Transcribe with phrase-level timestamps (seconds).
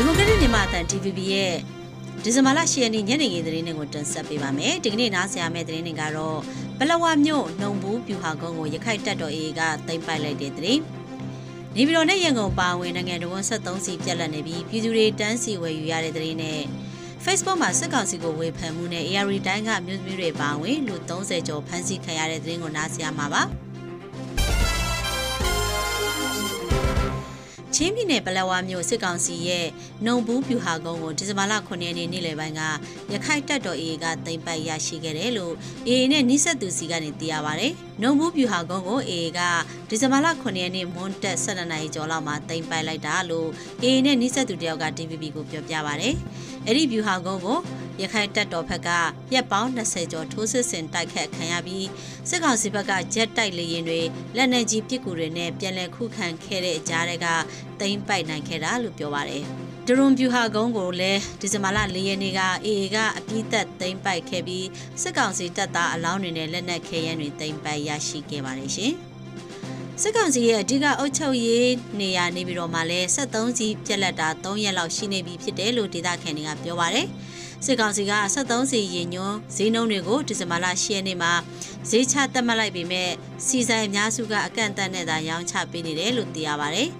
[0.00, 1.54] ဒီမိုကရက်တစ်မြန်မာအသံ TVB ရဲ့
[2.22, 6.38] ဒီဇင်ဘာလ10ရက်နေ့ညနေခင်းသတင်းတွေကိုတင်ဆက်ပေးပါမယ်။ဒီကနေ့နားဆင်ရမယ့်သတင်းတွေကတော့
[6.78, 10.80] ပလဝမြို့နှုံဘူးပြူဟာကုန်းကိုရခိုင်တပ်တော် AA ကသိမ်းပိုက်လိုက်တဲ့သတင်း။
[11.76, 16.60] နေပြည်တော်နဲ့ရန်ကုန်ပါဝင်နိုင်ငံတော်ဝန်73စီပြက်လက်နေပြီးပြည်သူတွေတန်းစီဝယ်ယူရတဲ့သတင်းနဲ့
[17.24, 23.44] Facebook မှာစစ်ကောင်စီကိုဝေဖန်မှုနဲ့ AR တိုင်းကမြို့သမီးတွေပါဝင်လူ30ကျော်ဖမ်းဆီးခံရတဲ့သတင်းကိုနားဆင်ရမှာပါ။
[27.82, 29.66] ချင်းပြည်နယ်ပလက်ဝမြို့စစ်ကောင်စီရဲ့
[30.04, 32.62] နှုံဘူးပြူဟာကုန်းကိုဒီဇင်ဘာလ9ရက်နေ့နေ့လယ်ပိုင်းက
[33.12, 35.54] ရခိုင်တပ်တော် AA ကသိမ်းပိုက်ရရှိခဲ့တယ်လို့
[35.88, 37.68] AA နဲ့နှိဆက်သူစီကနေသိရပါဗျ။
[38.00, 39.40] နှုံဘူးပြူဟာကုန်းကို AA က
[39.88, 43.48] ဒီဇင်ဘာလ9ရက်နေ့မွန်းတက်12နာရီကျော်လောက်မှာသိမ်းပိုက်လိုက်တာလို့
[43.82, 46.08] AA နဲ့နှိဆက်သူတယောက်က DVB ကိုပြောပြပါဗျ။
[46.66, 47.58] အဲ့ဒီပြူဟာကုန်းကို
[48.02, 48.88] ရခိုင်တပ်တော်ဘက်က
[49.34, 51.86] ရက်ပေါင်း20ကျော်ထိုးစစ်ဆင်တိုက်ခတ်ခံရပြီး
[52.28, 54.00] စစ်ကောင်စီဘက်ကဂျက်တိုက်လေယာဉ်တွေ
[54.36, 57.26] လက်နက်ကြီးပစ်ကူတွေနဲ့ပြန်လည်ခုခံခဲ့တဲ့အကြားတွေက
[57.80, 59.44] တိမ့်ပိုက်နိုင်ခဲ့တာလို့ပြောပါတယ်။
[59.86, 64.66] ဒရွန်ပြူဟာကုန်းကိုလည်းဒီဇင်ဘာလ၄ရက်နေ့က AA ကအပြစ်သက်သိမ့်ပိုက်ခဲ့ပြီး
[65.02, 68.94] စစ်ကောင်စီတပ်သားအလောင်းတွေနဲ့လက်နက်ခဲယမ်းတွေသိမ့်ပိုက်ရရှိခဲ့ပါတယ်ရှင်။
[70.04, 71.70] စစ်ကောင်စီရဲ့အဓိကအုပ်ချုပ်ရေး
[72.00, 77.06] နေရာနေပြီးတော့မှလည်း73စီပြက်လက်တာ3ရက်လောက်ရှိနေပြီဖြစ်တယ်လို့ဒေသခံတွေကပြောပါရယ်
[77.64, 81.32] စစ်ကောင်စီက73စီရင်ညွန်းဈေးနှုန်းတွေကိုဒီဇင်ဘာလ10ရက်နေ့မှာ
[81.90, 83.10] ဈေးချသတ်မှတ်လိုက်ပေမဲ့
[83.46, 86.90] စီဆိုင်အများစုကအကန့်အသတ်နဲ့သာရောင်းချပေးနေတယ်လို့သိရပါရယ်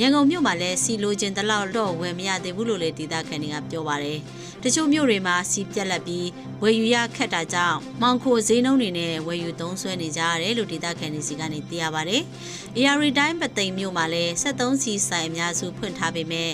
[0.00, 4.20] ရန်ကုန်မြို့မှာလည်းစီလိုချင်တလောက်တော့ဝယ်မရသေးဘူးလို့လည်းဒေသခံတွေကပြောပါရယ်
[4.62, 6.28] တချို့မြို့တွေမှာစီပြက်လက်ပြီး
[6.62, 12.22] ဝယ်ယူရခက်တာကြောင့်မောင်ခိုဈေးနှုန်းတွေနဲ့ဝယ်ယူသုံးစွဲနေကြရတယ်လို့ဒေသခံတွေစီကနေသိရပါရယ်
[12.76, 16.50] AR တိုင်းပသိမ်မြို့မှာလည်း73စီဆိုင်အများစုဖွင့်ထားပေမဲ့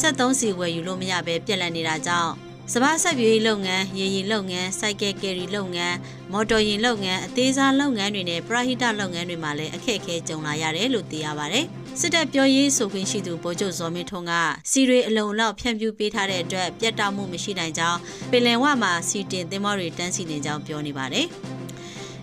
[0.00, 2.32] 73စီဝယ်ယူလို့မရဘဲပြက်လက်နေတာကြောင့်
[2.72, 5.96] စဘာဆက်ပြေးလုပ်ငန်းရေရင်လုပ်ငန်းစိုက်ကဲကယ်ရီလုပ်ငန်း
[6.32, 11.66] မော်တော်ယာဉ်လုပ်ငန်းအသေးစားလုပ်ငန်းတွေနဲ့ပရဟိတလုပ်ငန်းတွေမှာလည်းအခက်အခဲကြုံလာရတယ်လို့သိရပါတယ်။
[12.00, 14.32] စစ်တပ်ပြောရေးဆိုခွင့်ရှိသူဗိုလ်ချုပ်ဇော်မင်းထွန်းက
[14.70, 17.98] စီရီအလုံလောက်ဖြန့်ဖြူးပေးထားတဲ့အတွက်ပြတ်တောက်မှုမရှိနိုင်ကြောင်း
[18.30, 21.26] ပင်လယ်ဝမှာစီတင်သင်းမောတွေတန်းစီနေကြောင်းပြောနေပါတယ်။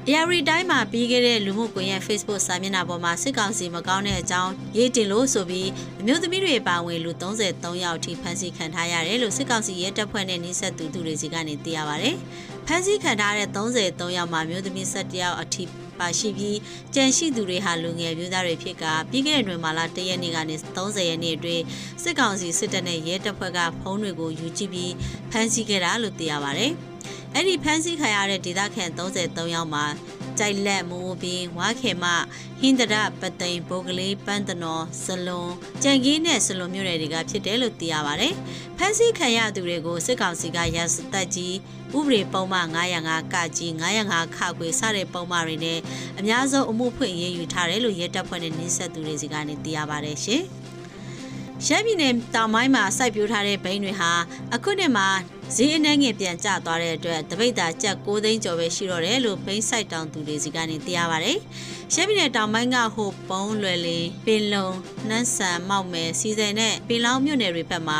[0.10, 5.70] ARI တိုင်းမှာပြီးခဲ့တဲ့လူမှုကွန်ရက် Facebook စာမျက်နှာပေါ်မှာစစ်ကောင်စီမကောင်းတဲ့အကြောင်းရေးတင်လို့ဆိုပြီး
[6.00, 12.12] အမျိုးသမီးတွေပါဝင်လူ33ယောက်ထိဖမ်းဆီးခံထားရတယ်လို့စစ်ကောင်စီရဲတပ်ဖွဲ့နဲ့နှိဆက်သူသူတွေစီကနေသိရပါဗျ။
[12.68, 15.64] ဖမ်းဆီးခံထားတဲ့33ယောက်မှာမျိုးသမီး17ယောက်အထိ
[16.00, 16.58] ပါရှိပြီး
[16.96, 21.64] ကြံရှိသူတွေဟာလူငယ်မျိုးသားတွေဖြစ်ကပြီးခဲ့တဲ့တွင်မာလာ၁ရက်နေ့ကနေ30ရက်နေ့အတွင်း
[22.04, 24.94] စစ်ကောင်စီစစ်တပ်နဲ့ရဲတပ်ဖွဲ့ကဖုန်းတွေကိုယူကြည့်ပြီး
[25.32, 26.70] ဖမ်းဆီးခဲ့တာလို့သိရပါဗျ။
[27.36, 29.86] အဲ့ဒီဖမ်းဆီးခံရတဲ့ဒေသခံ33ယောက်မှာ
[30.40, 32.06] ကြိုက်လက်မိုးပင်ဝါခေမ
[32.60, 35.52] ဟင်းတရပသိမ်ဘိုကလေးပန်းတနော်စလွန်
[35.84, 38.30] ကြံကြီးနဲ့စလွန်မြို့နယ်တွေကဖြစ်တယ်လို့သိရပါဗျ။
[38.78, 41.56] ဖမ်းဆီးခံရသူတွေကိုစစ်ကောင်စီကရစတက်ကြီး
[41.98, 45.80] ဥပဒေပုံမှန်905ကကြီး905ခခွေစတဲ့ပုံမှန်တွေနဲ့
[46.20, 50.44] အများဆုံးအမှုဖွင့်ရေးယူထားတယ်လို့ရဲတပ်ဖွဲ့နဲ့နှိစက်သူတွေစီကနေသိရပါတယ်ရှင်။
[51.68, 54.12] ရှမ်းပြည်နယ်တောင်ပိုင်းမှာစိုက်ပျိုးထားတဲ့ဘိန်းတွေဟာ
[54.56, 55.08] အခုနှစ်မှာ
[55.56, 61.38] ဈေးအနှဲငယ်ပြန်ကျသွားတဲ့အတွက်တပိတ်တာကျပ်6သိန်းကျော်ပဲရှိတော့တယ်လို့ဘိန်းစိုက်တောင်သူတွေစီကနေသိရပါတယ်။
[61.94, 64.70] ရှမ်းပြည်နယ်တောင်ပိုင်းကဟိုပုံးလွယ်လေးပင်လုံ
[65.08, 68.00] နှန်းဆန်မောက်မယ်စီစဉ်နဲ့ပင်လောင်းမြို့နယ်တွေဘက်မှာ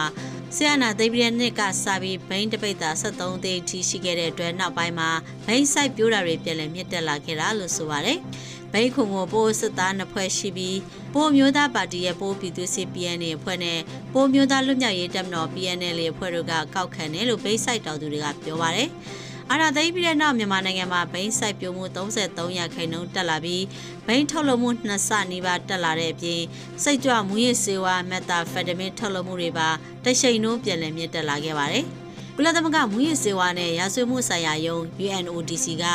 [0.56, 5.10] ဆရာနာသိပ္ပံနှစ်ကစပြီးဘိန်းတပိတ်တာ73သိန်းထိရှိခဲ့တဲ့အတွက်နောက်ပိုင်းမှာ
[5.46, 8.18] ဘိန်းစိုက်ပျိုးတာတွေပြန်လည်မြင့်တက်လာခဲ့တာလို့ဆိုပါတယ်။
[8.74, 10.80] ဘိတ်ခုံကိုပိုးစစ်သားနှစ်ဖွဲ့ရှိပြီး
[11.14, 13.80] ပိုးမျိုးသားပါတီရဲ့ပိုးပြည်သူစစ် PNA အဖွဲ့နဲ့
[14.14, 18.90] ပိုးမျိုးသားလွတ်မြောက်ရေးတပ်မတော် PNL အဖွဲ့တို့ကကောက်ခံတယ်လို့ဘိတ်ဆိုင်တော်သူတွေကပြောပါတယ်။
[19.52, 23.64] အာဏာသိမ်းပြီးတဲ့နောက်မြန်မာနိုင်ငံမှာဘိန်းစိုက်ပျိုးမှု33ရာခိုင်နှုန်းတက်လာပြီး
[24.08, 26.42] ဘိန်းထုတ်လုပ်မှုနှစ်ဆနီးပါးတက်လာတဲ့အပြင်
[26.84, 29.70] စိတ်ကြွမူရစ်ဆေးဝါးမက်တာဖက်တမင်ထုတ်လုပ်မှုတွေပါ
[30.06, 32.01] တရှိန်နှုန်းပြန်လည်မြင့်တက်လာခဲ့ပါတယ်။ကု
[32.46, 35.86] လသမဂ္ဂမူရစ်စေဝါနဲ့ရာဇဝတ်မှုဆိုင်ရာယုံ UNODC က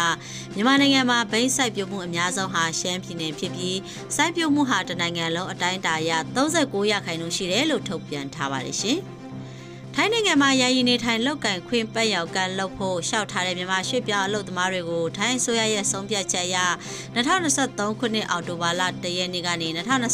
[0.55, 3.79] မြန်မာနိုင်ငံမှာဘိန်းစိုက်ပျိုးမှုအများဆုံးဟာရှမ်းပြည်နယ်ဖြစ်ပြီး
[4.17, 8.99] စိုက်ပျိုးမှုဟာတနိုင်ငံလုံးအတိုင်းအတာအရ39ရာခိုင်နှုန်းရှိတယ်လို့ထုတ်ပြန်ထားပါတယ်ရှင်။
[9.99, 16.59] ထိုင်းနိုင်ငံမှာယာယီနေထိုင်လောက်ကင်ခွင့်ပတ်ရောက်ကလုပ်ဖို့ရှောက်ထားတဲ့မြန်မာရွှေ့ပြောင်းအလုပ်သမားတွေကိုထိုင်းအစိုးရရဲ့ဆုံးဖြတ်ချက်အရ
[17.17, 19.69] 2023ခုနှစ်အောက်တိုဘာလ1ရက်နေ့ကနေ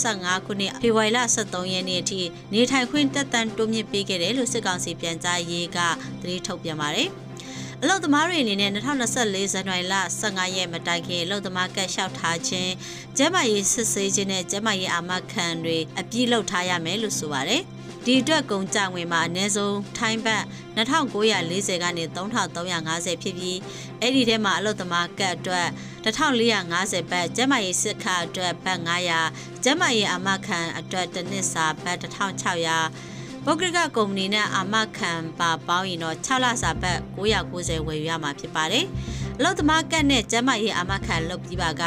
[0.05, 2.21] 2025ခုနှစ်ဖေဖော်ဝါရီလ23ရက်နေ့အထိ
[2.53, 5.79] နေထိုင်ခွင့်တက်တန်းတိုးမြင့်ပေးခဲ့တယ်လို့စစ်ကောင်စီပြန်ကြားရေးက
[6.21, 7.09] သတင်းထုတ်ပြန်ပါတယ်။
[7.83, 12.73] အလုတ်သမားတွေအနေနဲ့2024ဇန်နဝါရီလ15ရက်မတိုင်ခင်အလုတ်သမားကတ်လျှောက်ထားခြင်း
[13.17, 17.65] ကျန်းမာရေးစစ်ဆေးခြင်းနဲ့ကျန်းမာရေးအာမခံတွေအပြည့်လုပ်ထားရမယ်လို့ဆိုပါတယ်။
[18.07, 20.45] ဒီအတွက်ကုန်ကြငွေမှာအနည်းဆုံးထိုင်းဘတ်
[20.77, 23.59] 2940ကနေ3350ဖြစ်ပြီး
[24.01, 25.69] အဲ့ဒီထဲမှာအလုတ်သမားကတ်အတွက်
[26.05, 28.81] 1450ဘတ်ကျမရေးစစ်ခအတွက်ဘတ်
[29.23, 33.12] 900ကျမရေးအမခံအတွက်တစ်နှစ်စာဘတ်1600
[33.47, 38.85] ပုဂ္ဂလိကကုမ္ပဏီနဲ့အာမခံပါပေါင်းရင်တော့6လစာဘတ်990ဝယ်ယူရမှာဖြစ်ပါတယ်။
[39.39, 41.85] အလုတ်သမားကတ်နဲ့ကျန်းမာရေးအာမခံလုပ်ပြီးပါက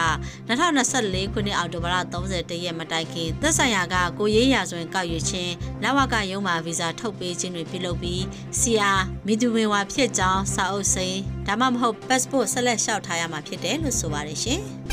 [0.49, 5.53] 2024ခုနှစ်အောက်တိုဘာလ31ရက်မတိုင်ခင်သက်ဆိုင်ရာကကိုရေးရာဆိုရင်ကောက်ယူခြင်း
[5.83, 8.23] လဝကရုံးမှာဗီဇာထုတ်ပေးခြင်းတွေပြုလုပ်ပြီး
[8.59, 8.91] စီယာ
[9.25, 14.63] မီတူဝင်ဝါဖြစ်ကြောင်းစာအုပ်စိမ်းဒါမှမဟုတ် passport ဆက်လက်လျှောက်ထားရမှာဖြစ်တယ်လို့ဆိုပါတယ်ရှင်။